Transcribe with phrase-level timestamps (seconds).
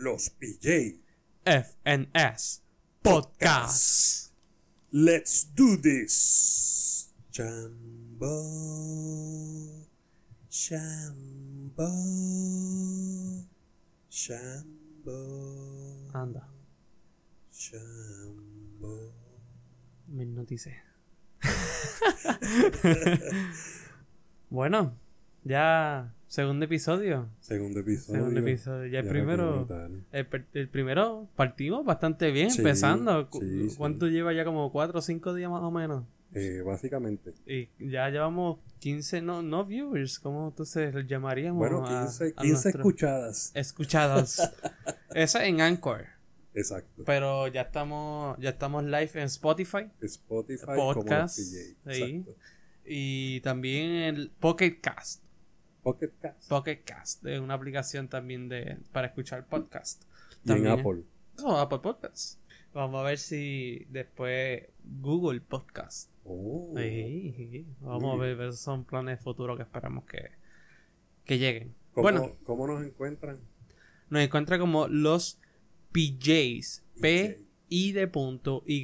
[0.00, 1.00] Los PJ.
[1.44, 2.62] FNS
[3.02, 4.30] Podcast.
[4.92, 7.12] Let's do this.
[7.32, 8.28] Chambo.
[10.48, 11.90] Chambo.
[14.08, 16.10] Chambo.
[16.14, 16.48] Anda,
[17.50, 19.12] Chambo.
[20.06, 20.76] mis noticias.
[24.48, 24.96] bueno,
[25.42, 27.28] ya segundo episodio.
[27.40, 28.20] Segundo episodio.
[28.20, 28.86] Segundo episodio.
[28.86, 29.66] Ya el Ya primero.
[30.12, 33.28] El, primero partimos bastante bien, Sí, empezando.
[33.32, 33.68] Sí.
[33.76, 34.44] ¿Cuánto lleva ya?
[34.44, 36.04] Como 4 o 5 días más o menos.
[36.34, 37.32] Eh, básicamente.
[37.46, 41.58] Y ya llevamos 15, no, no viewers, ¿cómo entonces los llamaríamos?
[41.58, 43.50] Bueno, a- 15, a 15 nuestro- escuchadas.
[43.54, 44.52] escuchadas.
[45.14, 46.04] Esa en Anchor.
[46.52, 47.02] Exacto.
[47.06, 52.30] Pero ya estamos, ya estamos live en Spotify Spotify Podcast, como PJ.
[52.84, 55.22] y también en Pocket Cast.
[55.92, 56.48] Pocket Cast.
[56.48, 60.02] Pocket Cast es una aplicación también de para escuchar podcast.
[60.44, 61.02] Y en También- Apple.
[61.38, 62.40] No, Apple Podcast.
[62.74, 66.10] Vamos a ver si después Google Podcast.
[66.24, 66.74] Oh.
[66.76, 67.66] Sí, sí.
[67.80, 70.30] Vamos a ver, esos son planes futuros que esperamos que,
[71.24, 71.74] que lleguen.
[71.92, 73.40] ¿Cómo, Bueno, ¿Cómo nos encuentran?
[74.10, 75.40] nos encuentra como los
[75.92, 76.84] PJs.
[76.94, 77.00] PJ.
[77.00, 78.82] P I de punto Y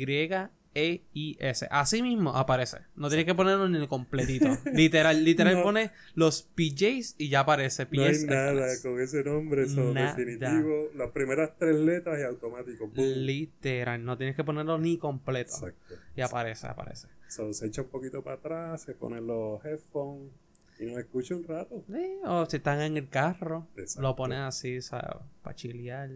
[0.75, 1.67] E I S.
[1.70, 2.78] Así mismo aparece.
[2.97, 4.47] No tienes que ponerlo ni completito.
[4.72, 5.62] literal, literal No.
[5.62, 7.86] pone los PJs y ya aparece.
[7.91, 10.89] No hay PJs nada con ese nombre, son definitivo.
[10.97, 12.89] Las primeras tres letras y automático.
[12.89, 12.97] boom.
[13.25, 15.52] Literal, no tienes que ponerlo ni completo.
[15.55, 15.95] Exacto.
[16.17, 17.08] Y aparece, aparece.
[17.28, 20.30] So, se echa un poquito para atrás, se ponen los headphones
[20.78, 21.84] y nos escucha un rato.
[21.89, 24.02] Sí, o si están en el carro, Exacto.
[24.02, 25.17] lo pones así, ¿sabes?
[25.42, 26.11] Para chilear.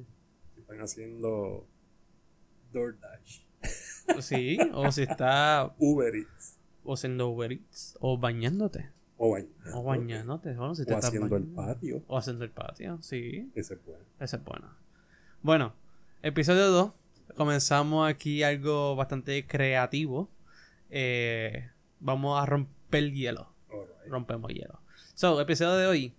[0.55, 1.67] Si Están haciendo
[2.73, 3.41] DoorDash,
[4.20, 9.78] Sí, o si está Uber Eats o haciendo Uber Eats, o bañándote, o bañando.
[9.78, 12.03] o bañándote, bueno, si te O estás haciendo el patio.
[12.06, 13.51] O haciendo el patio, sí.
[13.55, 14.05] Ese es bueno.
[14.19, 14.75] Esa es buena.
[15.42, 15.75] Bueno,
[16.23, 16.92] episodio 2.
[17.36, 20.31] Comenzamos aquí algo bastante creativo.
[20.89, 21.70] Eh,
[22.01, 23.52] vamos a romper el hielo.
[23.70, 24.08] Alright.
[24.08, 24.80] Rompemos hielo.
[25.13, 26.14] So, episodio de hoy.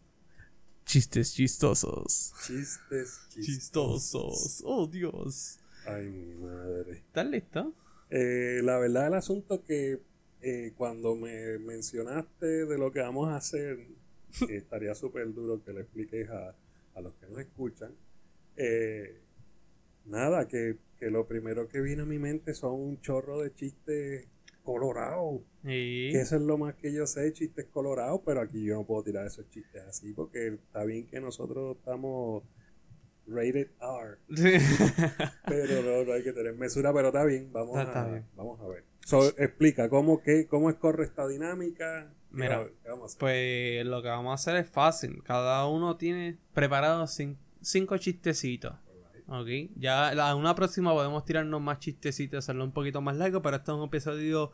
[0.85, 2.33] Chistes chistosos.
[2.45, 3.45] Chistes, chistes.
[3.45, 4.61] Chistosos.
[4.63, 5.58] Oh, Dios.
[5.95, 6.91] Ay, mi madre.
[6.93, 7.73] ¿Estás listo?
[8.09, 9.99] Eh, la verdad el asunto que
[10.41, 13.87] eh, cuando me mencionaste de lo que vamos a hacer,
[14.47, 16.55] que estaría súper duro que le expliques a,
[16.95, 17.93] a los que nos escuchan.
[18.57, 19.21] eh,
[20.05, 24.27] nada, que, que lo primero que vino a mi mente son un chorro de chistes
[24.63, 25.41] colorados.
[25.63, 26.09] Sí.
[26.11, 29.03] Que eso es lo más que yo sé, chistes colorados, pero aquí yo no puedo
[29.03, 32.43] tirar esos chistes así porque está bien que nosotros estamos
[33.29, 34.17] rated R.
[35.45, 38.25] Pero no, no hay que tener mesura, pero está bien, vamos, Está- está a, bien.
[38.35, 38.83] vamos a ver.
[39.05, 42.09] So, explica, ¿cómo, qué, ¿cómo es corre esta dinámica?
[42.31, 43.19] ¿Qué Mira, va- qué vamos a hacer?
[43.19, 45.23] Pues lo que vamos a hacer es fácil.
[45.23, 48.73] Cada uno tiene preparado cin- cinco chistecitos.
[49.27, 49.47] Ok.
[49.75, 53.71] Ya la una próxima podemos tirarnos más chistecitos, hacerlo un poquito más largo, pero este
[53.71, 54.51] es un episodio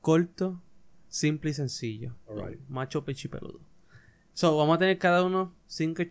[0.00, 0.60] corto,
[1.08, 2.14] simple y sencillo.
[2.28, 2.60] Alright.
[2.68, 3.60] Macho pechipeludo.
[4.32, 6.02] So, vamos a tener cada uno cinco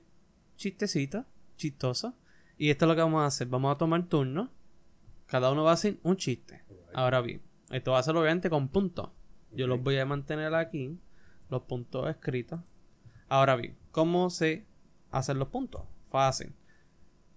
[0.57, 1.25] chistecitos
[1.59, 2.13] chistosos.
[2.57, 3.47] Y esto es lo que vamos a hacer.
[3.47, 4.51] Vamos a tomar turno.
[5.27, 6.63] Cada uno va a hacer un chiste.
[6.93, 9.11] Ahora bien, esto va a ser obviamente con puntos.
[9.51, 10.99] Yo los voy a mantener aquí,
[11.49, 12.61] los puntos escritos.
[13.27, 14.65] Ahora bien, ¿cómo se
[15.11, 15.83] hacen los puntos?
[16.09, 16.55] Fácil.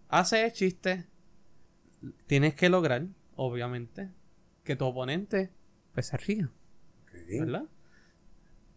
[0.08, 1.06] Hace el chiste,
[2.26, 3.06] tienes que lograr,
[3.36, 4.10] obviamente,
[4.64, 5.52] que tu oponente
[5.92, 6.50] pues, se ría.
[7.40, 7.64] ¿verdad?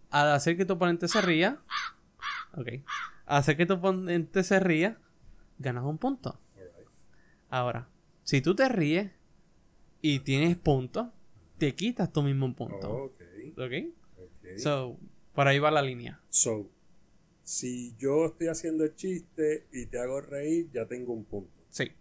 [0.10, 1.60] Al hacer que tu oponente se ría,
[2.54, 2.68] ok,
[3.26, 4.98] hacer que tu oponente se ría,
[5.58, 6.40] ganas un punto.
[7.50, 7.88] Ahora,
[8.24, 9.12] si tú te ríes
[10.02, 11.08] y tienes puntos,
[11.58, 13.06] te quitas tú mismo un punto.
[13.06, 13.22] Ok,
[13.58, 13.74] ¿Ok?
[14.18, 14.58] ok.
[14.58, 14.98] So,
[15.34, 16.20] por ahí va la línea.
[16.30, 16.70] So,
[17.44, 21.52] si yo estoy haciendo el chiste y te hago reír, ya tengo un punto.
[21.70, 21.92] Sí.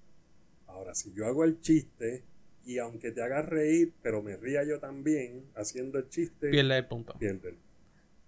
[0.66, 2.24] Ahora, si yo hago el chiste
[2.64, 6.86] y aunque te hagas reír, pero me ría yo también haciendo el chiste, Pierde el
[6.86, 7.14] punto.
[7.18, 7.56] pierde.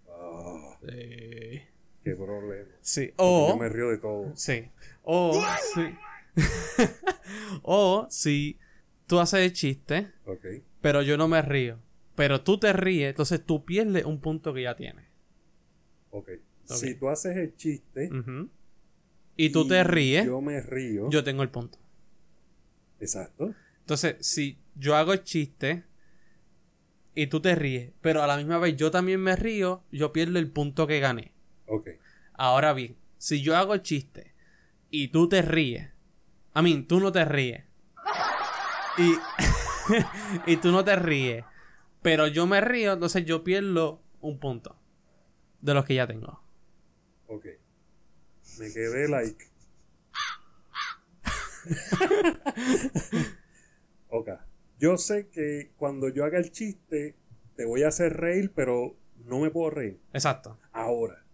[0.09, 1.61] Ah, Sí.
[2.07, 2.71] Qué problema.
[2.81, 3.13] Sí.
[3.17, 3.49] O.
[3.51, 4.33] Yo me río de todo.
[4.37, 4.71] Sí.
[5.03, 5.43] O.
[5.75, 5.83] Sí.
[7.63, 8.59] o si
[9.07, 10.45] tú haces el chiste, Ok.
[10.81, 11.79] pero yo no me río.
[12.15, 15.05] Pero tú te ríes, entonces tú pierdes un punto que ya tienes.
[16.11, 16.31] Ok.
[16.69, 16.77] Ok.
[16.77, 18.11] Si tú haces el chiste.
[19.37, 21.09] Y tú te ríes, yo, Yo me río.
[21.25, 21.79] tengo el punto.
[23.01, 23.55] Exacto.
[23.81, 25.85] Entonces, si yo hago el chiste
[27.15, 30.39] y tú te ríes, pero a la misma vez yo también me río, yo pierdo
[30.39, 31.33] el punto que gané.
[32.37, 34.35] Ahora bien, si yo hago el chiste
[34.91, 35.91] y tú te ríes,
[36.53, 37.65] a mí, tú no te ríes.
[38.99, 39.15] Y,
[40.53, 41.45] y tú no te ríes,
[42.03, 44.79] pero yo me río, entonces yo pierdo un punto
[45.61, 46.41] de los que ya tengo.
[47.27, 47.47] Ok.
[48.59, 49.45] Me quedé like.
[54.09, 54.31] ok.
[54.79, 57.17] Yo sé que cuando yo haga el chiste,
[57.57, 60.01] te voy a hacer reír, pero no me puedo reír.
[60.13, 60.59] Exacto.
[60.73, 61.26] Ahora.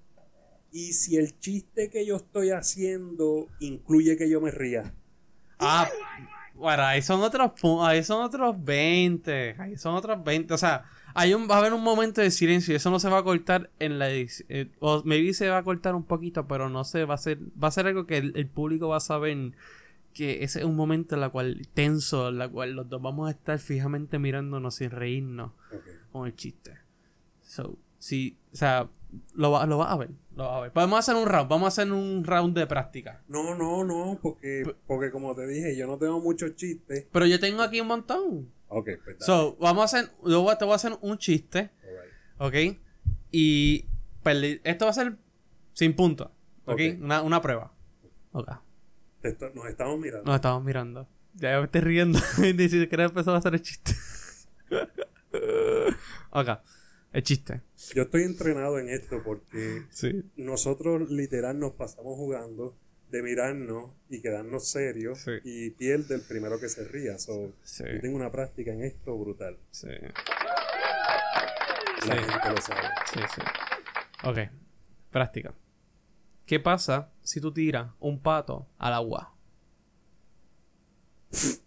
[0.72, 4.94] Y si el chiste que yo estoy haciendo incluye que yo me ría.
[5.58, 5.88] Ah,
[6.54, 7.52] bueno, ahí son otros
[7.82, 10.84] ahí son otros 20, ahí son otros 20, o sea,
[11.14, 13.22] hay un va a haber un momento de silencio y eso no se va a
[13.22, 17.04] cortar en la edición, o maybe se va a cortar un poquito, pero no se
[17.04, 19.52] va a ser va a ser algo que el, el público va a saber
[20.12, 23.28] que ese es un momento en la cual tenso, en la cual los dos vamos
[23.28, 25.52] a estar fijamente mirándonos sin reírnos
[26.12, 26.78] con el chiste.
[27.42, 28.88] So, sí, o sea,
[29.34, 30.72] lo va, lo vas a ver, lo vas a ver.
[30.72, 33.22] Podemos hacer un round, vamos a hacer un round de práctica.
[33.28, 37.06] No, no, no, porque, porque como te dije, yo no tengo muchos chistes.
[37.12, 38.50] Pero yo tengo aquí un montón.
[38.68, 39.24] Ok, pues dale.
[39.26, 41.70] So, vamos a hacer, yo a- te voy a hacer un chiste,
[42.38, 42.72] Alright.
[42.74, 42.80] ¿ok?
[43.30, 43.86] Y
[44.24, 45.16] perdi- esto va a ser
[45.74, 46.28] sin puntos,
[46.64, 46.72] ¿ok?
[46.74, 46.80] Ok.
[47.00, 47.72] Una, una prueba.
[48.32, 48.50] Ok.
[49.22, 50.24] Esto- nos estamos mirando.
[50.24, 51.08] Nos estamos mirando.
[51.34, 52.18] Ya me estoy riendo.
[52.38, 53.92] Ni siquiera empezó a hacer el chiste.
[56.30, 56.48] ok.
[57.12, 57.60] El chiste.
[57.94, 60.30] Yo estoy entrenado en esto porque Sí.
[60.36, 62.76] nosotros literal nos pasamos jugando
[63.10, 65.32] de mirarnos y quedarnos serios Sí.
[65.44, 67.18] y pierde el primero que se ría.
[67.18, 67.84] So, Sí.
[67.92, 69.58] Yo tengo una práctica en esto brutal.
[69.70, 69.88] Sí.
[72.08, 72.80] La gente lo sabe.
[73.12, 73.42] Sí, sí.
[74.24, 74.38] Ok.
[75.10, 75.54] Práctica.
[76.46, 79.34] ¿Qué pasa si tú tiras un pato al agua?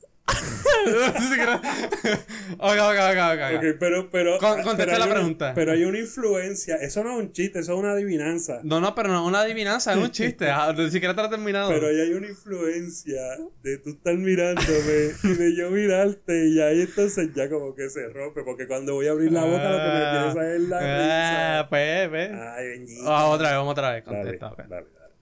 [2.58, 3.56] ok, ok, ok, ok.
[3.58, 5.52] Ok, pero, pero, Con- ah, contesta la pregunta.
[5.56, 6.76] pero hay una influencia.
[6.78, 8.60] Eso no es un chiste, eso es una adivinanza.
[8.64, 10.50] No, no, pero no es una adivinanza, es un chiste.
[10.50, 11.70] Ah, Ni siquiera te lo he terminado.
[11.70, 13.22] Pero ahí hay una influencia
[13.64, 18.08] de tú estar mirándome y de yo mirarte y ahí entonces ya como que se
[18.10, 18.44] rompe.
[18.44, 21.68] Porque cuando voy a abrir la boca lo que me quiere saber es la Ah,
[21.70, 22.32] pues, pues.
[22.32, 23.04] Ay, bendito.
[23.08, 24.06] Ah, otra vez, vamos otra vez.
[24.06, 24.58] Dale, Contesta, ok.
[24.58, 25.14] dale, dale.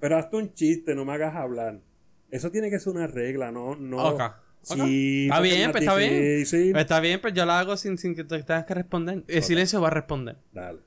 [0.00, 1.78] Pero hazte un chiste, no me hagas hablar.
[2.30, 4.02] Eso tiene que ser una regla, no, no.
[4.14, 4.22] Ok.
[4.62, 6.44] Sí, Está bien, pues está bien.
[6.72, 9.24] Pues está bien, pues yo la hago sin, sin que te tengas que responder.
[9.26, 10.36] El silencio va a responder.
[10.52, 10.80] Dale.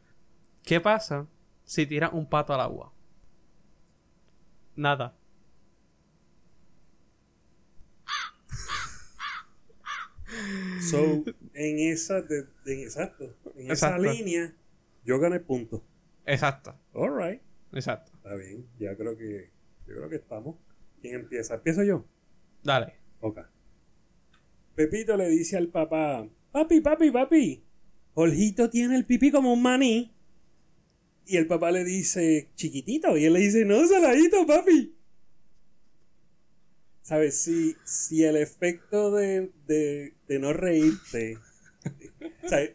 [0.63, 1.27] ¿Qué pasa
[1.65, 2.93] si tiras un pato al agua?
[4.75, 5.15] Nada.
[10.79, 11.23] So,
[11.53, 14.53] en esa, de, en- exacto, en esa línea,
[15.03, 15.83] yo gané punto.
[16.25, 17.41] Exacto, Alright.
[17.73, 18.11] exacto.
[18.15, 19.51] Está bien, ya creo que,
[19.87, 20.55] yo creo que estamos.
[21.01, 21.55] ¿Quién empieza?
[21.55, 22.05] ¿Empiezo yo?
[22.63, 22.95] Dale.
[23.19, 23.39] Ok.
[24.75, 27.63] Pepito le dice al papá, papi, papi, papi,
[28.13, 30.11] Jorgito tiene el pipí como un maní.
[31.25, 33.17] Y el papá le dice, chiquitito.
[33.17, 34.93] Y él le dice, no, saladito, papi.
[37.01, 37.37] ¿Sabes?
[37.41, 41.37] Si, si el efecto de, de, de no reírte...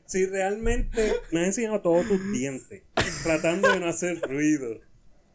[0.06, 2.82] si realmente me has enseñado todos tus dientes,
[3.22, 4.80] tratando de no hacer ruido,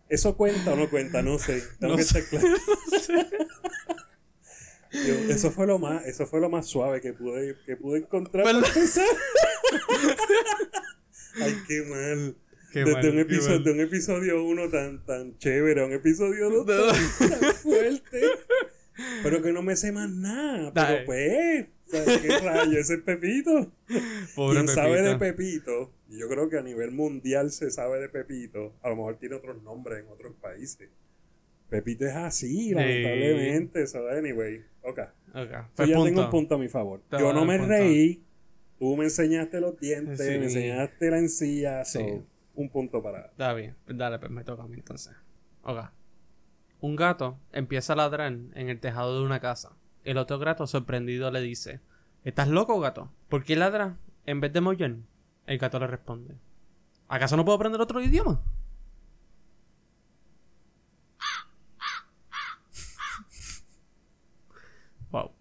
[0.09, 1.21] ¿eso cuenta o no cuenta?
[1.21, 1.63] No sé.
[1.79, 2.19] Tengo No que sé.
[2.19, 2.57] estar claro.
[4.93, 8.45] Yo- eso fue lo más, eso fue lo más suave que pude, que pude encontrar.
[11.41, 12.35] Ay, qué mal.
[12.71, 13.63] Qué Desde mal, un episodio, mal.
[13.63, 18.21] de un episodio uno tan, tan chévere a un episodio dos tan, tan fuerte.
[19.23, 20.71] Pero que no me sé más nada.
[20.73, 22.79] Pero pues, ¿sabes ¿qué rayo?
[22.79, 23.71] Ese es Pepito.
[24.35, 25.91] Pobre Quien sabe de Pepito.
[26.09, 29.61] Yo creo que a nivel mundial se sabe de Pepito, a lo mejor tiene otros
[29.63, 30.89] nombres en otros países.
[31.73, 33.87] Pepito es así, lamentablemente.
[33.87, 34.99] So, anyway, ok.
[34.99, 37.01] Ok, So, pues ya tengo un punto a mi favor.
[37.09, 37.73] Te yo no me punto.
[37.73, 38.23] reí.
[38.77, 40.37] Tú me enseñaste los dientes, Sí.
[40.37, 41.83] me enseñaste la encía.
[41.85, 42.05] so, Sí.
[42.55, 43.25] un punto para.
[43.25, 45.13] Está bien, dale, pues me toca a mí entonces.
[45.63, 45.79] Ok.
[46.81, 49.71] Un gato empieza a ladrar en el tejado de una casa.
[50.03, 51.79] El otro gato sorprendido le dice,
[52.23, 53.11] ¿Estás loco, gato?
[53.29, 53.95] ¿Por qué ladras
[54.27, 54.95] en vez de mollar?
[55.47, 56.35] El gato le responde,
[57.07, 58.41] ¿acaso no puedo aprender otro idioma?
[65.11, 65.31] wow.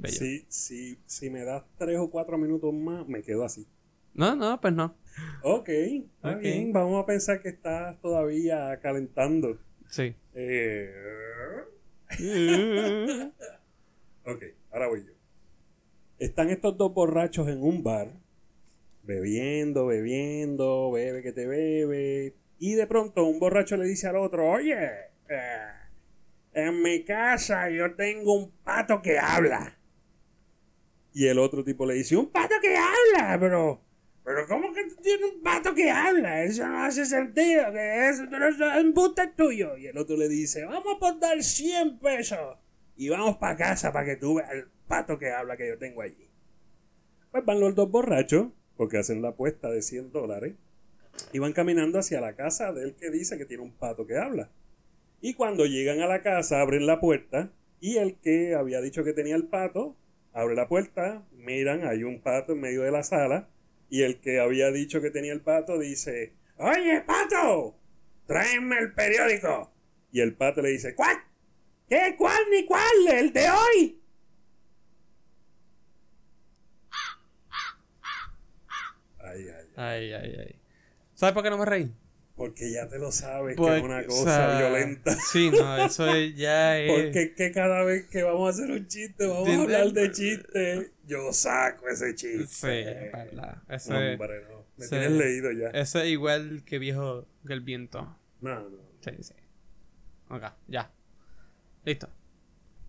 [0.00, 0.16] Bello.
[0.18, 3.66] Si, si, si me das tres o cuatro minutos más, me quedo así.
[4.14, 4.94] No, no, pues no.
[5.42, 6.40] Ok, está Ok.
[6.40, 6.72] bien.
[6.72, 9.58] Vamos a pensar que estás todavía calentando.
[9.88, 10.14] Sí.
[10.34, 10.92] Eh,
[14.26, 14.42] Ok,
[14.72, 15.12] ahora voy yo.
[16.18, 18.12] Están estos dos borrachos en un bar,
[19.02, 22.34] bebiendo, bebiendo, bebe que te bebe.
[22.58, 24.76] Y de pronto un borracho le dice al otro, oye,
[25.28, 25.66] eh,
[26.52, 29.78] en mi casa yo tengo un pato que habla.
[31.12, 33.82] Y el otro tipo le dice, un pato que habla, pero...
[34.22, 36.44] Pero ¿cómo que tú tienes un pato que habla?
[36.44, 39.76] Eso no hace sentido, que eso no es embuste tuyo.
[39.76, 42.58] Y el otro le dice, vamos a dar 100 pesos
[42.96, 46.02] y vamos para casa para que tú veas el pato que habla que yo tengo
[46.02, 46.30] allí.
[47.30, 50.54] Pues van los dos borrachos, porque hacen la apuesta de 100 dólares,
[51.32, 54.50] y van caminando hacia la casa del que dice que tiene un pato que habla.
[55.22, 59.14] Y cuando llegan a la casa, abren la puerta Y el que había dicho que
[59.14, 59.96] tenía el pato,
[60.32, 63.48] abre la puerta, miran, hay un pato en medio de la sala.
[63.88, 67.74] Y el que había dicho que tenía el pato dice, Oye, pato,
[68.26, 69.72] tráeme el periódico.
[70.12, 71.16] Y el pato le dice, ¿cuál?
[71.88, 72.14] ¿Qué?
[72.18, 73.08] ¿Cuál ni cuál?
[73.08, 74.02] El de hoy.
[79.18, 80.60] Ay, ay, Ay, ay, ay.
[81.14, 81.94] ¿Sabes por qué no me reí?
[82.40, 85.14] Porque ya te lo sabes que es una o cosa sea, violenta.
[85.30, 86.90] Sí, no, eso es, ya es.
[86.90, 90.10] Porque es que cada vez que vamos a hacer un chiste, vamos a hablar de
[90.10, 92.46] chiste, yo saco ese chiste.
[92.46, 93.62] Sí, es verdad.
[93.68, 94.64] Eso, es, Hombre, no.
[94.78, 94.88] Me sí.
[94.88, 95.68] tienes leído ya.
[95.68, 98.16] eso es igual que viejo que el viento.
[98.40, 98.78] No, no.
[99.02, 99.34] Sí, sí.
[100.30, 100.90] Ok, ya.
[101.84, 102.08] Listo.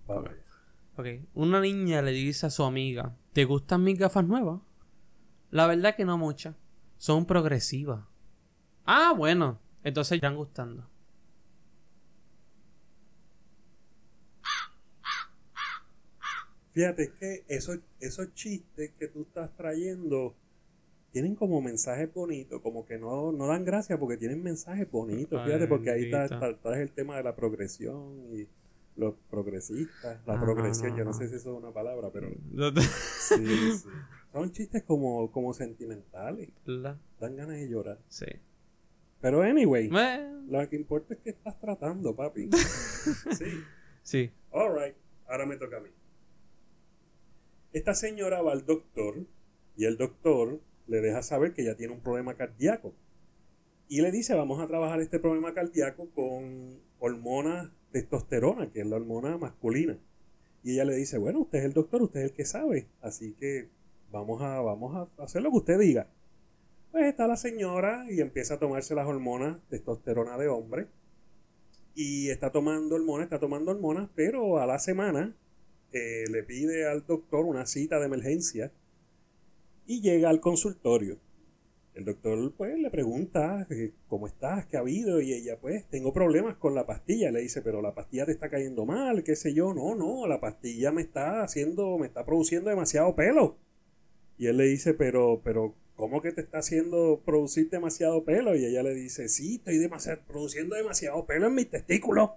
[0.07, 0.29] Vamos.
[0.95, 1.07] Ok.
[1.33, 4.61] Una niña le dice a su amiga: ¿Te gustan mis gafas nuevas?
[5.49, 6.55] La verdad que no muchas.
[6.95, 8.10] Son progresivas.
[8.93, 9.57] Ah, bueno.
[9.83, 10.85] Entonces irán gustando.
[16.71, 20.33] Fíjate, es que esos, esos chistes que tú estás trayendo
[21.11, 25.39] tienen como mensajes bonitos, como que no, no dan gracia porque tienen mensajes bonitos.
[25.41, 26.35] Ay, Fíjate, porque ahí está, bendito.
[26.35, 28.47] está- está el tema de la progresión y
[28.95, 30.21] los progresistas.
[30.25, 32.81] La progresión, yo no sé si eso es una palabra, pero ¿Verdad?
[33.19, 33.45] sí,
[33.77, 33.89] sí.
[34.31, 36.49] Son chistes como, como sentimentales.
[37.19, 37.99] Dan ganas de llorar.
[38.07, 38.27] Sí.
[39.21, 42.49] Pero anyway, Bueno, lo que importa es que estás tratando, papi.
[43.37, 43.45] Sí.
[44.03, 44.31] sí.
[44.51, 44.95] Alright,
[45.27, 45.89] ahora me toca a mí.
[47.73, 49.25] Esta señora va al doctor
[49.75, 52.93] y el doctor le deja saber que ella tiene un problema cardíaco.
[53.87, 58.97] Y le dice, vamos a trabajar este problema cardíaco con hormona testosterona, que es la
[58.97, 59.97] hormona masculina.
[60.63, 63.33] Y ella le dice, bueno, usted es el doctor, usted es el que sabe, así
[63.33, 63.69] que
[64.11, 66.07] vamos a, vamos a hacer lo que usted diga.
[66.91, 70.87] Pues está la señora y empieza a tomarse las hormonas testosterona de hombre
[71.95, 75.33] y está tomando hormonas, está tomando hormonas, pero a la semana
[75.93, 78.73] eh, le pide al doctor una cita de emergencia
[79.85, 81.17] y llega al consultorio.
[81.93, 86.13] El doctor pues le pregunta eh, cómo estás, qué ha habido y ella pues tengo
[86.13, 87.31] problemas con la pastilla.
[87.31, 89.73] Le dice, pero la pastilla te está cayendo mal, qué sé yo.
[89.73, 93.57] No, no, la pastilla me está haciendo, me está produciendo demasiado pelo.
[94.37, 98.55] Y él le dice, pero, pero, ¿cómo que te está haciendo producir demasiado pelo?
[98.55, 102.31] Y ella le dice, sí, estoy demasiado, produciendo demasiado pelo en mis testículos.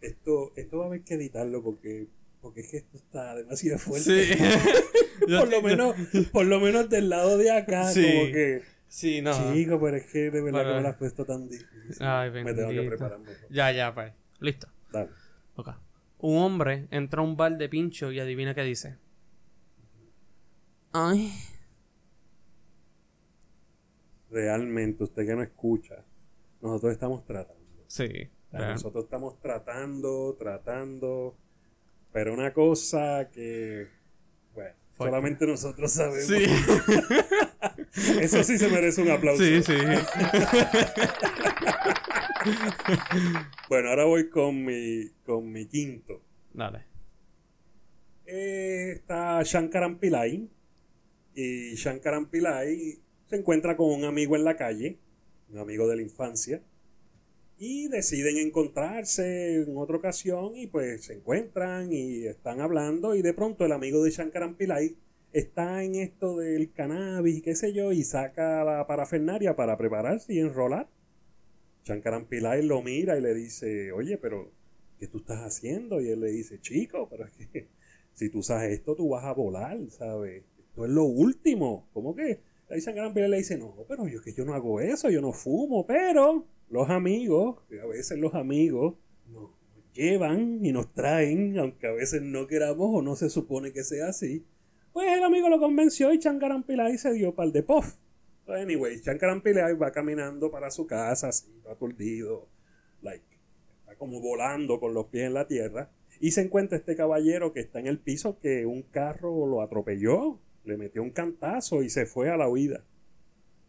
[0.00, 2.06] Esto, esto va a haber que editarlo porque,
[2.40, 4.34] porque es que esto está demasiado fuerte.
[4.34, 4.42] Sí.
[5.38, 5.94] por lo menos,
[6.32, 8.02] por lo menos del lado de acá, Sí.
[8.02, 9.52] como que, Sí, no.
[9.52, 11.68] chico, pero es que de verdad que me lo has puesto tan difícil.
[12.00, 13.36] Ay, me tengo que preparar mejor.
[13.50, 14.14] Ya, ya, pues.
[14.40, 14.68] Listo.
[14.90, 15.10] Dale.
[15.56, 15.68] Ok.
[16.22, 18.96] Un hombre entra a un bar de pincho y adivina qué dice.
[20.92, 21.32] Ay.
[24.30, 26.04] Realmente, usted que no escucha,
[26.60, 27.60] nosotros estamos tratando.
[27.86, 28.04] Sí.
[28.04, 28.72] O sea, real.
[28.72, 31.36] Nosotros estamos tratando, tratando,
[32.12, 33.88] pero una cosa que,
[34.54, 36.26] bueno, solamente nosotros sabemos.
[36.26, 36.44] Sí.
[38.20, 39.42] Eso sí se merece un aplauso.
[39.42, 39.74] sí, sí.
[43.68, 46.22] Bueno, ahora voy con mi, con mi quinto.
[46.52, 46.84] Dale.
[48.26, 50.48] Eh, está Shankaran Pillai.
[51.34, 54.98] Y Shankaran Pillai se encuentra con un amigo en la calle,
[55.50, 56.62] un amigo de la infancia.
[57.58, 63.34] Y deciden encontrarse en otra ocasión y pues se encuentran y están hablando y de
[63.34, 64.96] pronto el amigo de Shankaran Pillai
[65.32, 70.32] está en esto del cannabis y qué sé yo y saca la parafernaria para prepararse
[70.32, 70.88] y enrolar.
[71.84, 74.52] Shankaran Pillai lo mira y le dice, oye, pero
[74.98, 76.00] ¿qué tú estás haciendo?
[76.00, 77.68] Y él le dice, chico, pero es que
[78.12, 80.44] si tú usas esto, tú vas a volar, ¿sabes?
[80.58, 81.88] Esto es lo último.
[81.92, 82.40] ¿Cómo que?
[82.68, 85.32] Ahí Shankaran Pillai le dice, no, pero yo que yo no hago eso, yo no
[85.32, 88.94] fumo, pero los amigos, a veces los amigos
[89.26, 89.50] nos
[89.92, 94.08] llevan y nos traen, aunque a veces no queramos o no se supone que sea
[94.08, 94.46] así.
[94.92, 97.96] Pues el amigo lo convenció y Shankaran Pillai se dio par de puff.
[98.50, 102.48] So, anyway, Shankaran Pillai va caminando para su casa, así, aturdido,
[103.00, 103.24] like,
[103.78, 105.92] está como volando con los pies en la tierra.
[106.18, 110.40] Y se encuentra este caballero que está en el piso que un carro lo atropelló,
[110.64, 112.84] le metió un cantazo y se fue a la huida.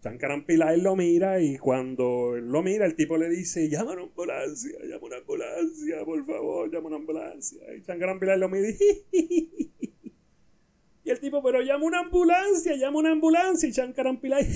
[0.03, 4.79] Shankaran Pillai lo mira y cuando lo mira, el tipo le dice, llama una ambulancia,
[4.81, 7.61] llama una ambulancia, por favor, llama una ambulancia.
[7.75, 8.69] Y Shankaran lo mira
[9.11, 9.90] y...
[11.11, 13.67] Y el tipo, pero llama una ambulancia, llama una ambulancia.
[13.67, 14.47] Y Shankaran Pillai...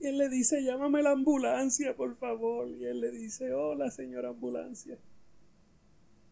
[0.00, 2.68] Y él le dice, llámame la ambulancia, por favor.
[2.68, 4.98] Y él le dice, hola, señora ambulancia.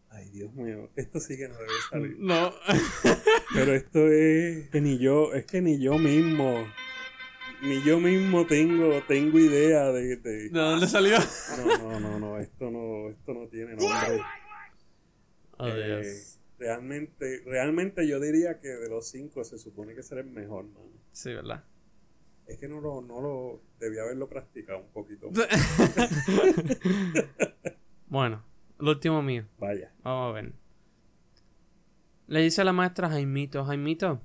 [0.09, 2.17] Ay, Dios mío, esto sí que no debe salir.
[2.19, 2.53] No.
[3.55, 6.67] Pero esto es que ni yo, es que ni yo mismo
[7.63, 10.49] ni yo mismo tengo, tengo idea de, de...
[10.49, 11.17] ¿De dónde salió?
[11.57, 14.21] No, no, no, no, esto no, esto no tiene nombre.
[15.57, 16.39] Oh, Eh, Dios.
[16.63, 20.91] Realmente, realmente yo diría que de los cinco se supone que será el mejor, mano.
[21.11, 21.65] Sí, ¿verdad?
[22.47, 25.29] Es que no lo, no lo, debía haberlo practicado un poquito.
[28.07, 28.45] bueno,
[28.79, 29.45] lo último mío.
[29.59, 29.93] Vaya.
[30.03, 30.53] Vamos a ver.
[32.27, 34.21] Le dice la maestra a Jaimito, Jaimito,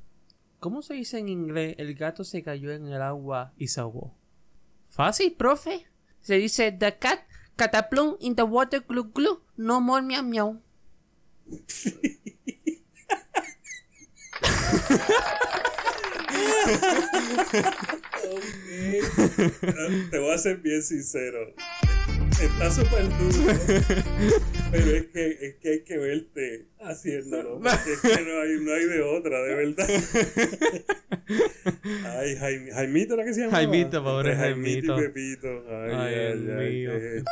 [0.60, 4.16] ¿cómo se dice en inglés el gato se cayó en el agua y se ahogó?
[4.90, 5.88] Fácil, profe.
[6.20, 7.20] Se dice the cat
[7.56, 10.62] cataplum in the water glu glu, no more miau miau.
[20.10, 21.38] Te voy a ser bien sincero.
[22.40, 23.58] Está súper duro.
[24.70, 27.60] Pero es que, es que hay que verte haciéndolo.
[27.60, 29.88] Porque es que no hay, no hay de otra, de verdad.
[32.18, 33.52] Ay, Jaime, Jaimito era que se llama.
[33.52, 34.98] Jaimito, pobre Jaimito.
[34.98, 35.64] y Pepito.
[35.68, 36.90] Ay, Ay, ay, ay, mío.
[36.90, 37.24] ¿qué es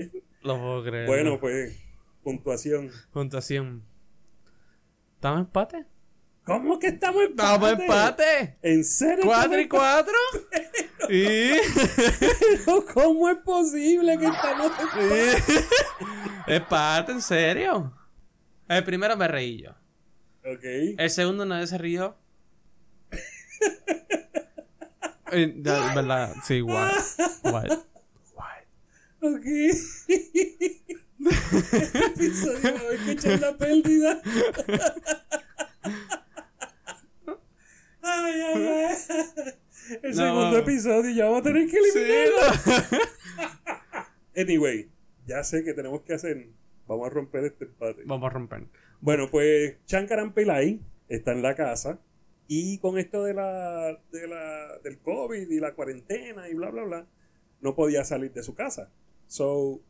[0.00, 0.18] esto?
[0.42, 1.06] Lo puedo creer.
[1.06, 1.76] Bueno, pues,
[2.22, 2.90] puntuación.
[3.12, 3.84] Puntuación.
[5.14, 5.84] ¿Estamos en empate?
[6.48, 8.56] ¿Cómo que estamos en ¡Estamos en empate!
[8.62, 9.26] ¿En serio?
[9.26, 10.14] ¿Cuatro y estamos cuatro?
[11.10, 11.50] ¿Y?
[12.94, 15.64] ¿Cómo es posible que estamos en empate?
[16.56, 17.12] ¿Empate?
[17.12, 17.92] ¿En serio?
[18.66, 19.72] El primero me reí yo.
[20.50, 20.64] Ok.
[20.96, 22.16] El segundo nadie se rió.
[25.30, 26.34] Eh, ¿Verdad?
[26.46, 26.90] Sí, igual.
[27.44, 27.84] Igual.
[28.30, 28.64] Igual.
[29.20, 29.44] Ok.
[31.74, 34.22] este episodio va a la pérdida.
[40.02, 40.16] El No.
[40.16, 42.98] segundo episodio ya vamos a tener que eliminarlo.
[44.36, 44.88] Anyway,
[45.26, 46.48] ya sé que tenemos que hacer.
[46.86, 48.02] Vamos a romper este empate.
[48.06, 48.66] Vamos a romper.
[49.00, 51.98] Bueno, pues Chankaran Pillai está en la casa
[52.46, 56.84] y con esto de la, de la del COVID y la cuarentena y bla bla
[56.84, 57.06] bla,
[57.60, 58.92] no podía salir de su casa.
[59.26, 59.80] So,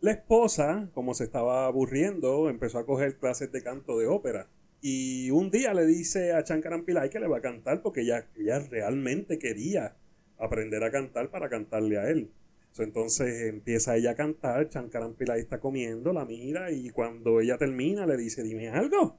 [0.00, 4.48] la esposa, como se estaba aburriendo, empezó a coger clases de canto de ópera.
[4.80, 8.26] Y un día le dice a Chankaran Pillai que le va a cantar porque ella,
[8.36, 9.96] ella realmente quería
[10.38, 12.30] aprender a cantar para cantarle a él.
[12.78, 18.06] Entonces empieza ella a cantar, Chankaran Pillai está comiendo, la mira y cuando ella termina
[18.06, 19.18] le dice, dime algo.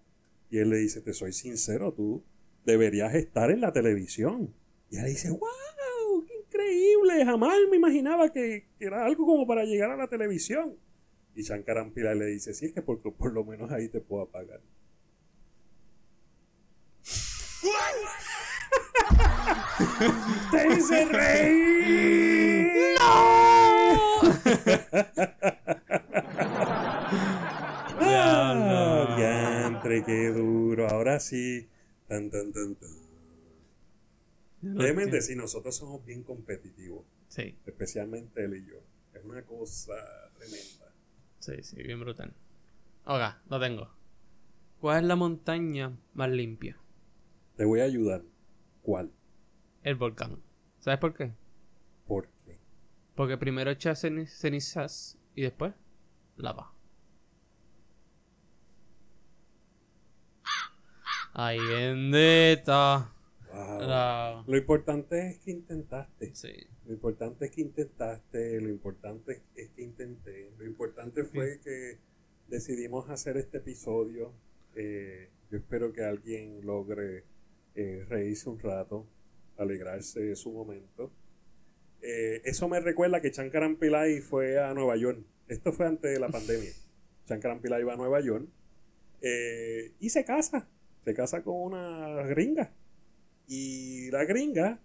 [0.49, 2.23] Y él le dice, te soy sincero, tú
[2.65, 4.53] deberías estar en la televisión.
[4.89, 9.63] Y ella dice, wow, qué increíble, jamás me imaginaba que, que era algo como para
[9.63, 10.75] llegar a la televisión.
[11.35, 14.59] Y Chankaran le dice, sí, es que por, por lo menos ahí te puedo apagar.
[20.51, 22.71] ¡Te hice reír!
[22.99, 24.31] ¡Ah!
[27.99, 29.15] Diablo.
[29.17, 30.87] Diantre, qué duro.
[30.89, 31.69] Ahora sí.
[32.07, 32.89] Tan, tan, tan, tan.
[34.61, 37.05] Déjenme decir, nosotros somos bien competitivos.
[37.27, 38.77] Sí, Especialmente él y yo.
[39.13, 39.93] Es una cosa
[40.37, 40.93] tremenda.
[41.39, 42.33] sí, sí, bien brutal.
[43.05, 43.89] Oiga, lo tengo.
[44.79, 46.77] ¿Cuál es la montaña más limpia?
[47.55, 48.23] Te voy a ayudar.
[48.81, 49.11] ¿Cuál?
[49.83, 50.41] El volcán.
[50.79, 51.31] ¿Sabes por qué?
[52.07, 52.57] ¿Por qué?
[53.15, 55.73] Porque primero echa ceni- cenizas y después
[56.37, 56.73] lava.
[61.33, 62.71] Ay, bendito.
[63.53, 63.79] Wow.
[63.81, 66.33] La- Lo importante es que intentaste.
[66.35, 66.53] Sí.
[66.85, 71.99] Lo importante es que intentaste, lo importante es que intenté, lo importante fue que
[72.47, 74.33] decidimos hacer este episodio.
[74.75, 77.23] Eh, yo espero que alguien logre
[77.75, 79.05] eh, reírse un rato,
[79.61, 81.11] alegrarse de su momento.
[82.01, 85.19] Eh, eso me recuerda que Chankaran Pillai fue a Nueva York.
[85.47, 86.71] Esto fue antes de la pandemia.
[87.27, 88.47] Chankaran Pillai va a Nueva York
[89.21, 90.67] eh, y se casa.
[91.05, 92.73] Se casa con una gringa.
[93.47, 94.79] Y la gringa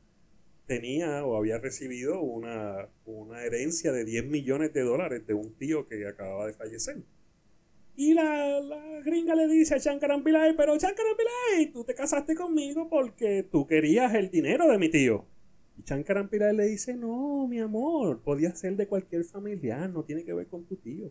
[0.67, 5.87] tenía o había recibido una, una herencia de 10 millones de dólares de un tío
[5.89, 7.03] que acababa de fallecer.
[7.97, 12.35] Y la, la gringa le dice a Chankaran Pillai, pero Chankaran Pillai, tú te casaste
[12.35, 15.25] conmigo porque tú querías el dinero de mi tío.
[15.79, 20.25] Y Chankaran Pillai le dice, no, mi amor, podía ser de cualquier familiar, no tiene
[20.25, 21.11] que ver con tu tío.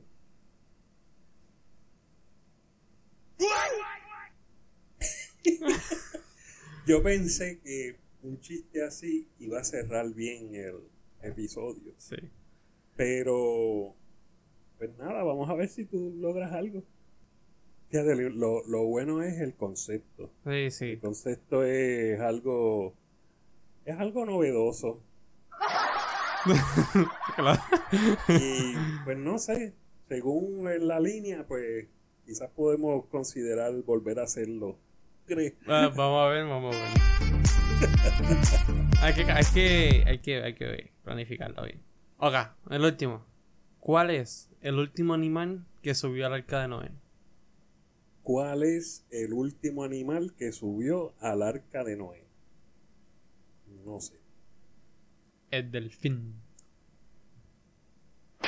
[6.87, 10.81] Yo pensé que un chiste así iba a cerrar bien el
[11.21, 11.93] episodio.
[11.97, 12.15] Sí.
[12.95, 13.95] Pero,
[14.77, 16.83] pues nada, vamos a ver si tú logras algo.
[17.89, 20.31] Fíjate, lo, lo bueno es el concepto.
[20.45, 20.85] Sí, sí.
[20.91, 22.93] El concepto es algo,
[23.85, 25.01] es algo novedoso.
[28.29, 29.73] Y pues no sé,
[30.07, 31.87] según la línea, pues
[32.25, 34.77] quizás podemos considerar volver a hacerlo.
[35.25, 35.55] ¿Crees?
[35.67, 36.89] Ah, vamos a ver, vamos a ver.
[39.01, 41.81] Hay que, hay que, hay que, hay que planificarlo bien.
[42.17, 42.33] Ok,
[42.71, 43.23] el último.
[43.85, 46.89] ¿Cuál es el último animal que subió al arca de Noé?
[48.23, 52.25] ¿Cuál es el último animal que subió al arca de Noé?
[53.85, 54.15] No sé.
[55.51, 56.33] El delfín.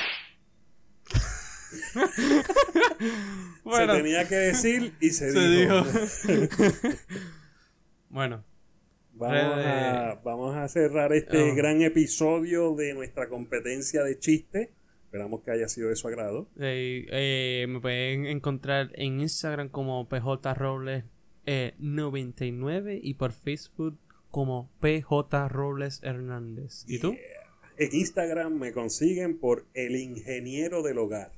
[3.70, 5.84] Se tenía que decir y se, se dijo.
[5.84, 6.48] dijo.
[8.10, 8.42] bueno,
[9.12, 11.54] Vamos a, vamos a cerrar este Oh.
[11.54, 14.70] gran episodio de nuestra competencia de chistes.
[15.08, 16.50] Esperamos que haya sido de su agrado.
[16.58, 21.04] eh, eh, me pueden encontrar en Instagram como PJ Robles
[21.46, 23.96] eh, 99 y por Facebook
[24.30, 26.84] como PJ Robles Hernández.
[26.86, 27.16] ¿Y tú?
[27.78, 31.32] En Instagram me consiguen por El Ingeniero del Hogar.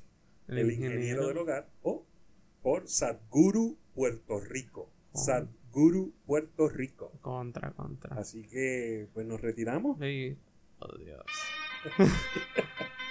[0.49, 1.29] El, ingeniero.
[1.29, 2.05] del Hogar o
[2.61, 4.91] por Sadguru Puerto Rico.
[5.13, 5.17] Oh.
[5.17, 7.13] Sadguru Puerto Rico.
[7.21, 8.17] Contra, contra.
[8.17, 9.97] Así que pues nos retiramos.
[10.01, 10.35] Sí.
[10.79, 11.23] Oh, Dios.